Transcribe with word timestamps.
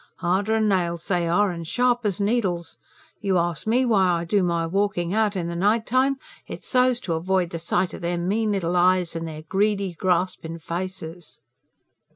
Harder 0.17 0.55
'n 0.55 0.67
nails 0.67 1.07
they 1.07 1.27
are, 1.27 1.51
and 1.51 1.67
sharp 1.67 2.07
as 2.07 2.19
needles. 2.19 2.79
You 3.19 3.37
ask 3.37 3.67
me 3.67 3.85
why 3.85 4.09
I 4.13 4.25
do 4.25 4.41
my 4.41 4.65
walkin' 4.65 5.13
out 5.13 5.35
in 5.35 5.45
the 5.47 5.55
night 5.55 5.85
time? 5.85 6.17
It's 6.47 6.67
so's 6.67 6.99
to 7.01 7.13
avoid 7.13 7.51
the 7.51 7.59
sight 7.59 7.93
o' 7.93 7.99
their 7.99 8.17
mean 8.17 8.51
little 8.51 8.75
eyes, 8.75 9.15
and 9.15 9.27
their 9.27 9.43
greedy, 9.43 9.93
graspin' 9.93 10.57
faces." 10.59 11.39